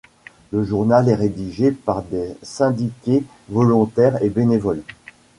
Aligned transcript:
Le 0.49 0.63
journal 0.63 1.07
est 1.09 1.13
rédigé 1.15 1.69
par 1.69 2.01
des 2.01 2.35
syndiqués 2.41 3.23
volontaires 3.49 4.23
et 4.23 4.31
bénévoles. 4.31 4.81